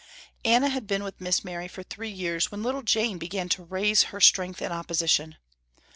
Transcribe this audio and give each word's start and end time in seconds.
Anna 0.43 0.69
had 0.69 0.87
been 0.87 1.03
with 1.03 1.21
Miss 1.21 1.43
Mary 1.45 1.67
for 1.67 1.83
three 1.83 2.09
years, 2.09 2.49
when 2.49 2.63
little 2.63 2.81
Jane 2.81 3.19
began 3.19 3.49
to 3.49 3.63
raise 3.63 4.05
her 4.09 4.19
strength 4.19 4.59
in 4.59 4.71
opposition. 4.71 5.37